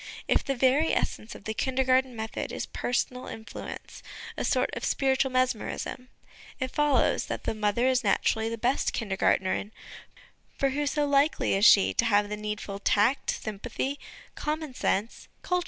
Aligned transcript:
If 0.27 0.43
the 0.43 0.55
very 0.55 0.95
essence 0.95 1.35
of 1.35 1.43
the 1.43 1.53
Kindergarten 1.53 2.15
method 2.15 2.51
is 2.51 2.65
personal 2.65 3.27
influence, 3.27 4.01
a 4.35 4.43
sort 4.43 4.71
of 4.73 4.83
spiritual 4.83 5.29
mesmerism, 5.29 6.07
it 6.59 6.71
follows 6.71 7.27
that 7.27 7.43
the 7.43 7.53
mother 7.53 7.85
is 7.87 8.03
naturally 8.03 8.49
the 8.49 8.57
best 8.57 8.93
Kindergartnerin; 8.93 9.71
for 10.57 10.71
who 10.71 10.87
so 10.87 11.05
likely 11.05 11.55
as 11.55 11.65
she 11.65 11.93
to 11.93 12.05
have 12.05 12.29
the 12.29 12.35
needful 12.35 12.79
tact, 12.79 13.29
sympathy, 13.29 13.99
common 14.33 14.73
sense, 14.73 15.27
culture? 15.43 15.59